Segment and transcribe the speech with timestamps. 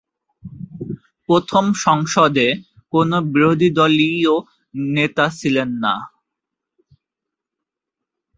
[1.29, 2.47] প্রথম সংসদে
[2.93, 4.35] কোন বিরোধীদলীয়
[4.93, 5.93] নেতা ছিলেন না।